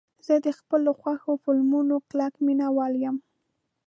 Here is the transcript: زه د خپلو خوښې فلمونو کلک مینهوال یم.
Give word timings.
زه 0.25 0.35
د 0.45 0.47
خپلو 0.59 0.91
خوښې 0.99 1.33
فلمونو 1.43 1.95
کلک 2.09 2.33
مینهوال 2.45 2.93
یم. 3.03 3.17